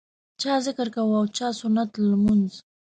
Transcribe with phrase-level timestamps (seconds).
[0.41, 2.51] چا ذکر کاوه او چا سنت لمونځ.